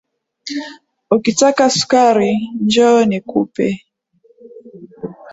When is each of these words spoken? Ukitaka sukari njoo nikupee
Ukitaka 1.15 1.63
sukari 1.75 2.31
njoo 2.63 2.99
nikupee 3.09 3.75